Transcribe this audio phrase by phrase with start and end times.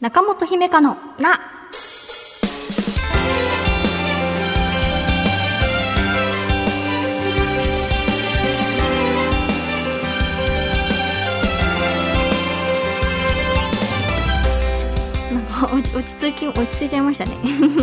[0.00, 1.40] 中本姫香のな。
[15.94, 17.36] 落ち着き落ち着いちゃいましたね。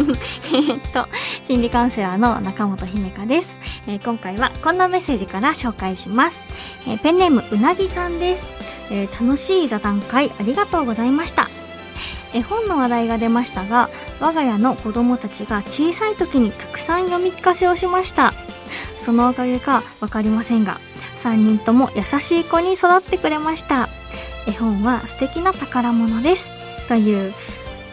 [0.53, 1.07] えっと
[1.41, 3.57] 心理カウンセラーの中本姫香です、
[3.87, 6.43] えー今回はこんなメッセージから紹介します、
[6.85, 8.45] えーペンネームうなぎさんです、
[8.91, 11.60] えー楽しい座談会ありがとうございました。
[12.33, 18.33] 絵本の話題が出ましたが我が家の子供たちが小さい時にたくさん読み聞かせをしました。
[19.03, 20.79] そのおかげか分かりませんが
[21.23, 23.89] 3人とも優しい子に育ってくれました。
[24.47, 26.51] 絵本は素敵な宝物です。
[26.87, 27.33] という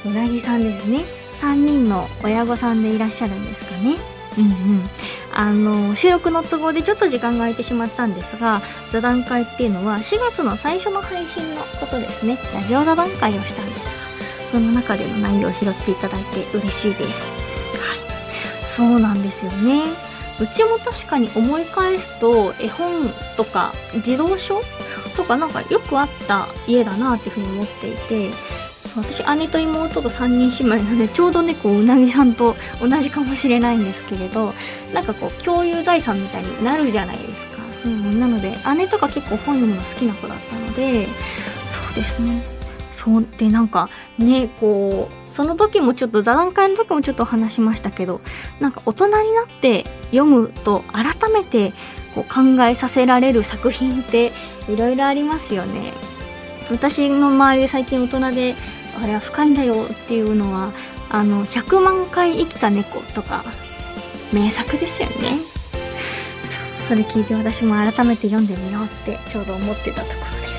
[0.06, 1.05] うなぎさんですね。
[1.41, 3.96] 3人の親御さんでいらっしゃるんですかね。
[4.38, 4.80] うんうん。
[5.34, 8.60] あの収録の都合でちょっと時間が空いてしまったんですが
[8.91, 12.38] 座談会っていうのは4月の最初の配信のことですね。
[12.55, 13.97] ラジオ座談会をしたんです。
[14.50, 17.28] その中での内容を拾っていただいて嬉しいです。
[17.28, 18.68] はい。
[18.77, 20.08] そうなんですよね。
[20.40, 23.72] うちも確かに思い返すと絵本とか
[24.05, 24.60] 児童書
[25.16, 28.30] とかなんかよくあった家だなっていうふうに思っていて
[28.88, 34.55] そう私姉と妹と3人姉妹なのでちょうどねこううなぎさんと同じかもしれないんですけれど
[34.94, 41.12] なんかこう共有財産みたいになるじゃないですか、うん、なので姉とか結構本読むの好きな子だったのでそ
[41.92, 42.58] うですね。
[42.98, 48.20] そうでなんかねこうその時もちょっと座談会の時もちょっと話しましたけど
[48.58, 51.72] なんか大人になって読むと改めて
[52.16, 54.32] こう考えさせられる作品って
[54.68, 55.92] いろいろありますよね。
[56.70, 58.56] 私の周りで最近大人で
[59.00, 60.72] あれは深いんだよっていうのは
[61.08, 63.44] あの100万回生きた猫とか
[64.33, 65.38] 名作ですよね。
[66.88, 70.58] それ聞いて私も改めて読んでみようってちょうど思ってたところです。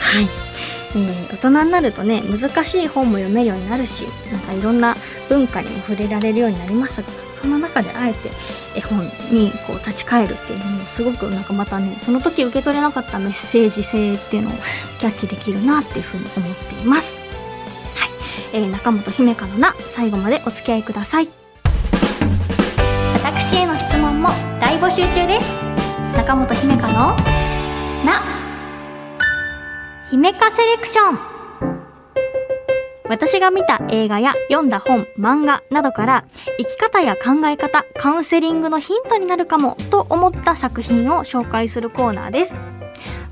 [0.00, 0.51] はい、
[0.94, 4.94] えー大人になるとね難しい本も読めるようになるしなんかいろんな
[5.28, 7.08] 文化にも触れられるようになりますが
[7.40, 8.30] その中であえて
[8.76, 14.52] 絵本にこう立ち返るっていうのもすごくなんかまたねその時受け取れなかったメッセージ性っていうのを
[15.00, 17.16] キャッチできるなっていうふうに思っています。
[17.96, 18.10] はい、
[18.52, 21.28] えー中本姫香のな最後までお付き合いください。
[23.14, 24.28] 私への質問も
[24.60, 25.50] 大募集中です。
[26.16, 26.94] 中本姫香の
[28.04, 28.22] な
[30.12, 31.18] 姫香セレクション
[33.08, 36.26] 私が見た映画や読んだ本、漫画などから
[36.58, 42.54] 生き方や考え方、カウンセリングのヒントになるかもと思った作品を紹介するコーナーです。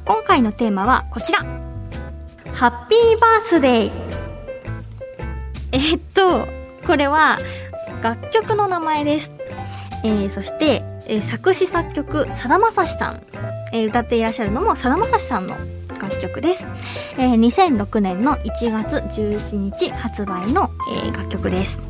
[0.06, 1.40] 今回のテーマはこちら。
[2.54, 3.92] ハッピーバースデー。
[5.72, 6.48] えーっと、
[6.86, 7.38] これは
[8.02, 9.30] 楽曲の名前です。
[10.02, 13.22] えーそして、えー作詞作曲、さだまさしさん。
[13.74, 15.58] えー歌っていらっしゃるのもさだまさしさんの
[16.00, 16.66] 楽曲です。
[17.18, 21.80] えー2006年の1月11日発売の、えー楽曲です。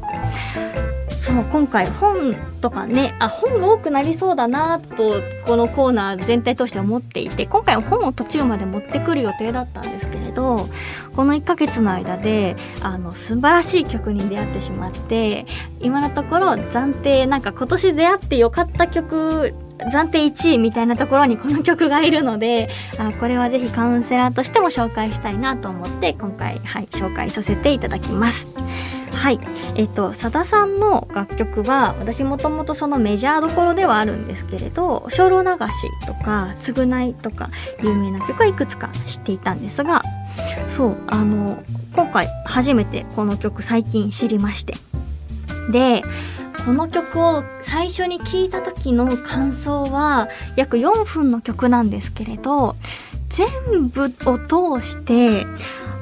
[1.21, 10.66] そう、今回本とかね、あ、本多くなりそうだなと、このコーナー全体として思っていて、今回は本を途中まで持ってくる予定だったんですけれど、
[11.15, 15.44] この1ヶ月の間で、あの、素晴らしい曲に出会ってしまって、
[15.81, 19.54] 今のところ暫定、なんか今年出会ってよかった曲、
[19.88, 22.68] 暫定1位みたいなところにこの曲がいるので、
[22.98, 28.48] あこれはぜひカウンセラーとしても紹介したいなと思って今回、はい、紹介させていただきます。
[29.12, 29.41] はい。
[29.74, 37.50] えっと、さださんの楽曲は、私もともとそのメジャーどころではあるんですけれど、精霊流しとか、償いとか、
[37.82, 40.02] 有名な曲はいくつか知っていたんですが、
[40.74, 41.62] そう、あの、
[41.94, 44.74] 今回初めてこの曲最近知りまして。
[45.70, 46.02] で、
[46.65, 52.76] この曲を最初に聴いた時の感想は約4分の曲なんですけれど
[53.31, 55.47] 全部を通して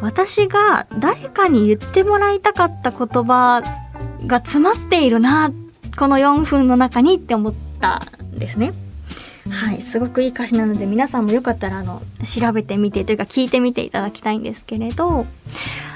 [0.00, 3.62] 私が誰かに言ってもらいたかった言葉
[4.26, 5.52] が詰まっているな
[5.96, 8.72] この4分の中にって思ったんですね。
[9.50, 15.26] はい、すごくいい歌詞なので皆さんもよかったらあの調べてみてというか聞いてみていただきたいんですけれど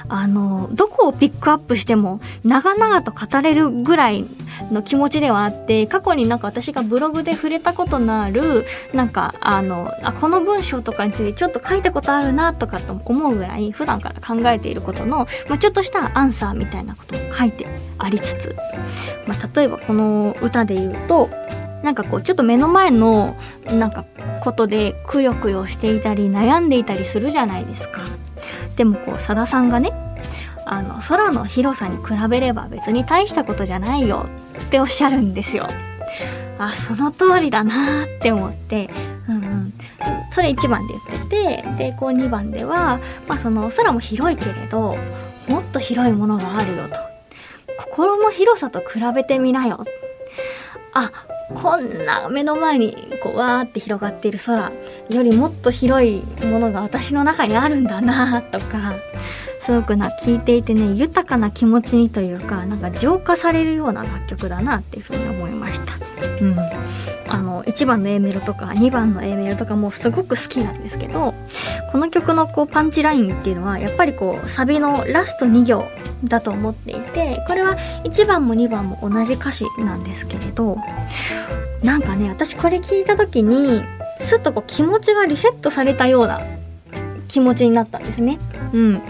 [0.08, 4.24] あのどこをピックアップしても長々と語れるぐらい
[4.70, 17.66] の気持ちではあって過去になんか私がブログで触れたことのあるなんかあのあこの文章とかについてちょっと書いたことあるなとかと思うぐらい普段から考えていることの、まあ、ちょっとしたアンサーみたいなことも書いて
[17.98, 18.56] ありつつ、
[19.26, 21.30] まあ、例えばこの歌で言うと
[21.82, 23.36] なんかこうちょっと目の前の
[23.66, 24.04] なんか
[24.40, 28.02] ことでくよくよしていたり悩んでいたりするじゃないですか。
[28.76, 29.92] でもこうさださんがね
[30.64, 34.26] あの空の広さに比べれば別に大したことじゃないよ
[34.60, 35.66] っておっしゃるんですよ。
[36.58, 38.90] あその通りだなって思って、
[39.28, 39.72] うんうん、
[40.30, 44.96] それ1番で言っててでこう2番では、まあ、その空も広いけれど
[45.48, 46.96] もっと広いものがあるよと。
[47.78, 49.84] 心の広さと比べてみなよ。
[50.94, 51.10] あ
[51.54, 54.72] こんな目の前にこうわーって広がっている空
[55.10, 58.94] よりもっと広いものが私の中にあるんだなとか。
[59.64, 65.94] すごくな聴いていてね豊かな気持ちにというかなんか浄化されるような楽曲だなっていうふうに思いました。
[66.40, 66.56] うん
[67.28, 71.32] あの1番の A メロとか2番の A メロとかもすごく好きなんですけど
[71.90, 75.86] この曲のこうパンチラインっていうのはやっぱりこうサビのラスト2行
[76.24, 80.76] だと思っていてこれは1番も2番も同じ歌詞なんですけれど
[81.82, 83.82] なんかね私これ聞いた時に
[84.20, 86.42] すっとこう気持ちがリセットされたような
[87.32, 88.38] 気持ちになったんですね。
[88.74, 89.02] うん。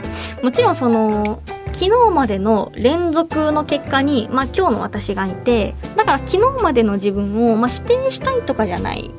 [0.43, 1.43] もちろんその
[1.73, 9.11] 昨日までの連続の結果に、まあ、今日の私がいてだから昨日までの自分を、まあ、否定したいとかじゃない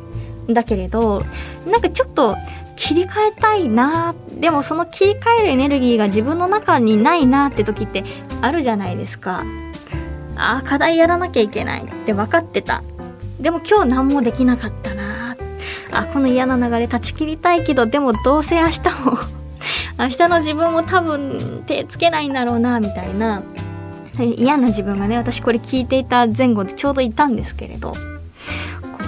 [0.50, 1.26] んだけれど
[1.66, 2.38] なんかちょっと
[2.76, 8.04] 切り替えたいなでもその切り替えるエネルギーが自分の中にないなって時って
[8.42, 9.44] あるじゃないですか
[10.38, 12.84] ああ課題やらなきゃいけないって分かってた
[13.40, 15.03] でも今日何もできなかったな
[15.94, 19.18] あこの嫌な流れ断ち切りたいけどでもどうせ明日も
[20.00, 23.42] 明日の自分も多分手つけないんだろうなみたいな。
[24.20, 27.92] 嫌な自分がね私これ聞いていた前後でちょうどいたんですけれど。
[27.92, 27.98] こ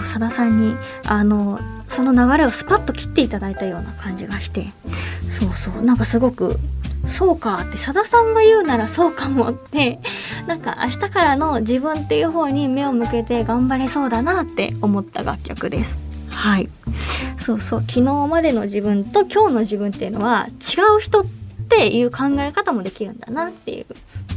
[0.03, 4.67] うさださんにあのその流れをスパッと切っていただいたような感じがして。
[5.29, 5.83] そうそう。
[5.83, 6.59] なんかすごく
[7.07, 9.99] そうかってさださんが言うならそうかもって
[10.47, 16.04] なんか明日からの自分っていう方に目を向けて頑張れそうだなって思った楽曲です。
[16.35, 16.69] はい。
[17.37, 17.81] そうそう。
[17.81, 21.25] 昨日までの自分と今日の自分っていうのは違う人っ
[21.67, 23.85] ていう考え方もできるんだなっていう、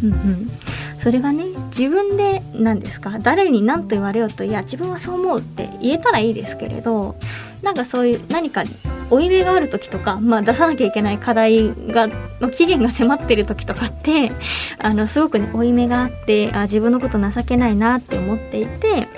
[0.02, 0.50] うんうん、
[0.98, 3.18] それがね自分で何ですか？
[3.18, 7.16] 誰に何と言われようといや自分はそう思うって言えたらいいですけれど
[7.62, 8.64] なんかそういう何か
[9.10, 12.08] 負い目がある時とか、まあ、出さなきゃいけない課題が
[12.40, 14.32] の期限が迫ってる時とかって
[14.78, 19.08] あのすごくね負い目があってあ自分のこと情けないなって思っていて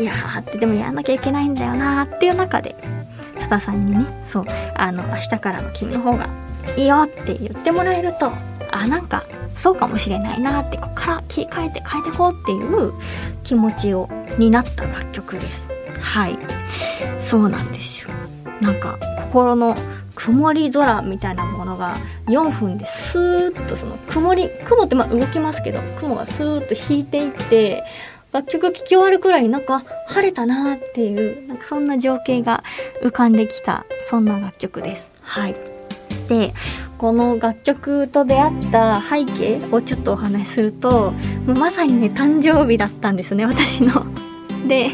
[0.00, 2.74] いやーってでもやらなきゃいけないんだよなーっていう中で
[3.38, 6.28] さださんにねそうあの明日からの君の方が
[6.76, 8.32] いいよって言ってもらえると
[8.70, 9.24] あなんか
[9.54, 12.92] そうかもしれないなってここから切り替えて変えていこうっていう
[13.42, 14.08] 気持ちを
[14.38, 15.70] になった楽曲です。
[16.00, 16.38] はい。
[17.18, 18.08] そうなんですよ。
[18.60, 19.76] なんか心の
[20.14, 21.94] 曇り空みたいなものが
[22.26, 27.84] 4分でスーッとその曇り雲ってまあ動きますけど雲がスーッと引いていって
[28.32, 32.62] 楽曲聴き終わるくらいなんか晴れたなっていうなんかそんな情景が
[33.02, 35.10] 浮かんできたそんな楽曲です。
[35.22, 35.56] はい。
[36.28, 36.52] で
[36.96, 41.12] この楽曲と出会った背景をちょっとお話しすると
[41.46, 44.06] まさにね誕生日だったんですね私の。
[44.68, 44.90] で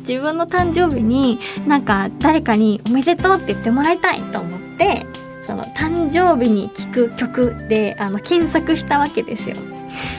[0.00, 5.06] 自分の誕生日になんか誰かに「おめでとう」って言ってもらいたいと思って
[5.42, 9.56] その誕生日に聴く曲であの検索したわけですよ。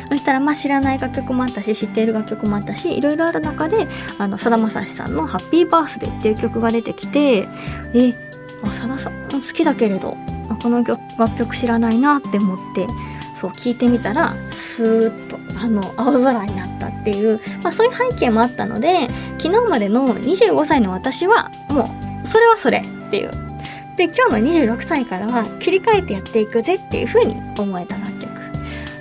[0.10, 3.88] そしたらまあ知らない楽曲もあったし知っている楽曲もあったしいろいろある中で
[4.38, 7.48] さだまさしさんの「ハッピーバースデー」っていう曲が出てきて
[7.94, 8.14] え
[8.74, 10.18] さださん好きだけれど
[10.62, 12.88] この楽曲知らないなって思って
[13.36, 19.08] そう聞いてみたらスーッとあの青空になったっていう、まあ、そういう背景もあったので
[19.38, 21.90] 昨日までの25歳の私はも
[22.24, 23.32] うそれはそれっていう。
[23.96, 28.17] で今日の26歳からは切り替えてやっていくぜっていう風に思えた楽曲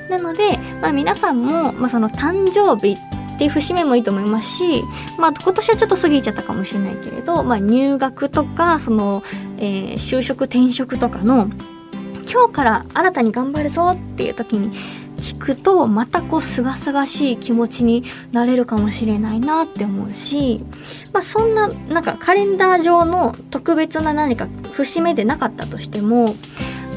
[0.08, 2.96] なので、まあ、皆さんも、まあ、その誕生日
[3.36, 4.82] っていう節目もいいと思いますし、
[5.18, 9.22] まあ、今年はちょっと過ぎちゃったかもしれないけれど、まあ、入学とかその、
[9.58, 11.50] えー、就職転職とかの
[12.30, 14.76] 今日から新たに頑張るぞっていう時に
[15.16, 20.64] 聞くとまたこうすがすがしい気持ちになれるかもしれないなって思うし、
[21.12, 26.34] まあ、そんななんかカレンダー上の特別な何か節目でなかったとしても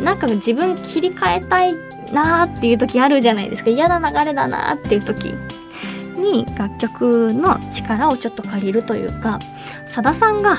[0.04, 5.36] なんか自分切り替えたいなーっていう時あるじゃないですか嫌な流れだなーっていう時
[6.20, 9.39] に楽曲の力をちょっと借りるというか
[9.86, 10.58] さださんが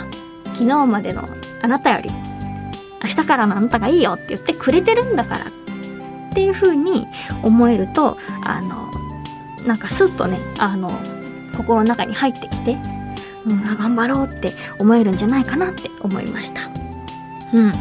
[0.54, 1.28] 昨日までの
[1.62, 2.11] あなたより
[3.02, 7.07] 明日からのあなたがいいよって言ってくれてるんだからっていう風に
[7.42, 8.90] 思えるとあの
[9.66, 10.90] なんかスッとねあの
[11.57, 12.78] 心の中に入ってきて、
[13.45, 16.71] うん、頑張ろうって思えるんじゃないかなって思いました。
[17.52, 17.73] うん、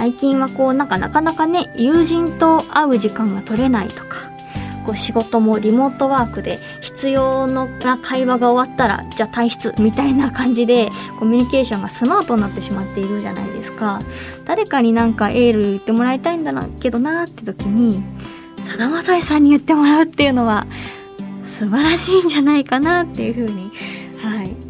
[0.00, 4.30] 最近はこうなんかなかなかね友人と会う時間が取れないとか
[4.86, 10.88] こう仕事もリモートワークで必要な会話が終わったらじゃあ退出みたいな感じで
[11.18, 14.00] コミュニケーションがスマートになってしまっているじゃないですか。
[14.46, 18.02] 誰かになんかエール言ってもらいたいんだなけどなって時に
[18.64, 20.66] さだまさしさんに言ってもらうっていうのは
[21.44, 23.70] 素晴らしいんじゃないかなっていうふうに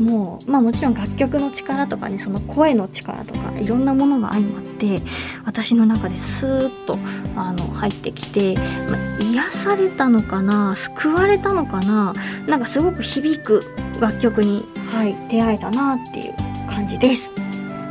[0.01, 5.01] もう、まあもちろん楽曲の力とかね、その声の力とか、いろんなものが相まって、
[5.45, 6.99] 私の中でスーッと、
[7.37, 8.55] あの、入ってきて、
[8.91, 12.15] まあ、癒されたのかな、救われたのかな、
[12.47, 13.63] なんかすごく響く
[14.01, 16.35] 楽曲に、はい、出会えたなっていう
[16.69, 17.31] 感じです。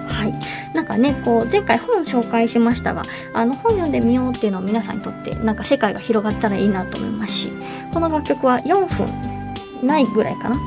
[0.10, 0.34] はい、
[0.74, 7.54] なんかねこう前回本紹介しましたがあの本読んでみようっていうのは皆さんにとってなんか世界が広がったらいいなと思いますし
[7.94, 10.58] この楽曲は4分ないぐらいかな。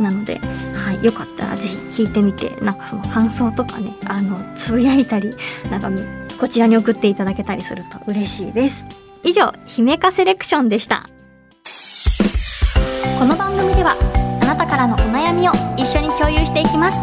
[0.00, 0.40] なので、
[0.90, 1.46] はい、よかった。
[1.46, 5.30] らぜひ聴いてみてなんかその感想とかねあのつぶやいたり
[5.70, 5.90] なんか
[6.38, 8.84] こちらに送っていただけたりすると嬉しいです。
[9.22, 11.06] 以上姫かセレクションでした。
[13.18, 13.94] この番組では
[14.42, 16.98] あなたからのお悩みを一緒に共有していきます。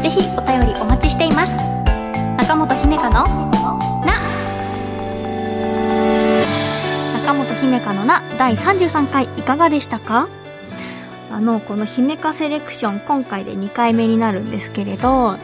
[0.00, 1.56] ぜひお便りお待ちしています。
[2.36, 4.20] 中本姫香のな。
[7.20, 10.28] 中本姫香のな第33回いかがでしたか？
[11.34, 15.36] あのこの姫香セレクション今回で2回目になるんですけれど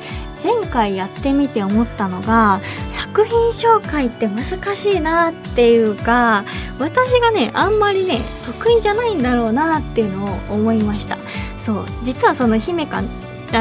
[0.42, 2.60] 前回やってみて思ったのが
[2.92, 6.44] 作品紹介って難しいなっていうか
[6.78, 11.18] 私がねあんまりね得意じゃないんだろうなっていうのを思いました。
[11.58, 13.02] そう実はその姫香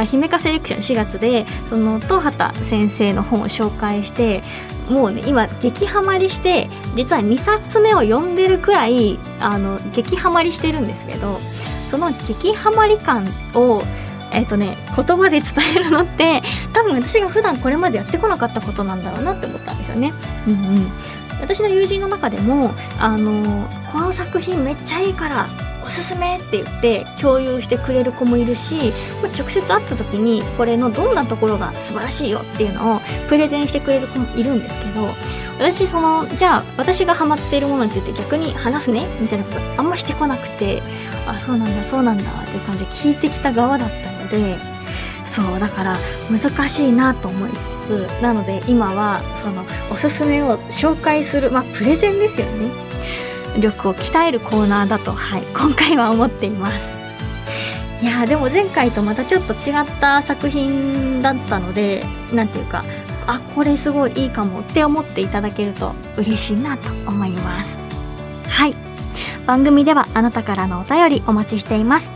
[0.05, 4.43] 姫香セレクション4月でその東畑先生の本を紹介して
[4.88, 11.39] もうね今激ハマりして実は2冊目を読んでるくらいあの激ハマりしてるんですけど
[11.89, 13.84] その激ハマり感を
[14.31, 16.41] えっ、ー、とね言葉で伝えるのって
[16.74, 20.13] 多分私が普段これまでやってこなかったことなんだろうなって思ったんですよね。
[20.48, 20.91] うんうん
[21.41, 25.48] 私の友人の中でもあのこの作品めっちゃいいから
[25.86, 28.91] おすすめって言って共有してくれる子もいるし、
[29.24, 35.08] ま直接会った時にこれのどんなところが素晴らしいよっていうのをプレゼンしてくれる子もいるんですけど
[35.59, 40.81] 私そのじゃあ私がハマっているものについて逆に話すねみたいなことあんましてこなくて
[41.27, 44.57] あそうなんだそうなんだっていう感じで聞いてきた側だったので
[45.25, 45.97] そうだから
[46.31, 52.69] 難しいなと思いつつなので今はそのおすすめを紹介するまあプレゼンですよね。
[53.59, 56.91] 力を鍛えるコーナーだとはい今回は思っています。
[58.01, 62.83] いやでも前回とまたちょっと違った作品だったので何ていうか
[63.29, 67.77] あこれすごいいいかもって思っていただけると嬉しいなと思います。
[68.48, 68.75] はい。
[69.45, 72.12] 番組ではあなたからのお便りお待ちしています。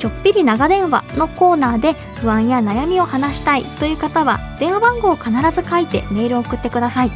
[0.00, 7.10] ちょっぴり長電話のコーナーで不安や悩みを話したいという方は電話番号を必ず書いてメールを送ってください。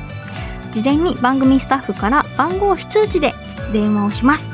[0.71, 3.35] 事前に番組スタッフから番号非通知で
[3.73, 4.51] 電話をします。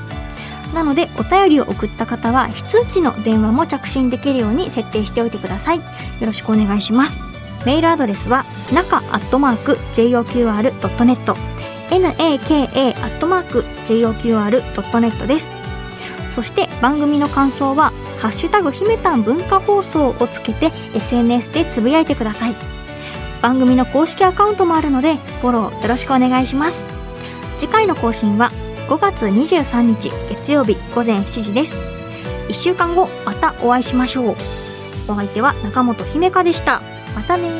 [0.74, 5.76] なのでお便りを送った方は非通知の電話も着信できるように設定しておいてください。
[5.76, 5.82] よ
[6.22, 7.27] ろしくお願いします。
[7.64, 11.34] メールアドレスは中アットマーク JOQR.net
[11.90, 15.50] naka アットマーク JOQR.net です。
[16.34, 22.56] そして番組の感想は「ハッシュタグひめたん文化放送」をつけて SNS でつぶやいてください。
[23.40, 26.86] 番組の公式アカウントもあるのでフォローよろしくお願いします。
[27.58, 28.52] 次回の更新は
[28.88, 31.76] 5月23日月曜日午前7時です。
[32.48, 34.36] 1週間後またお会いしましょう。
[35.08, 36.82] お相手は中本姫香でした。
[37.18, 37.57] またね